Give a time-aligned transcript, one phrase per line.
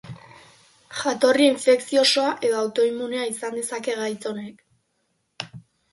[1.01, 5.49] Jatorri infekziosoa edo autoimmunea izan dezake gaitz honek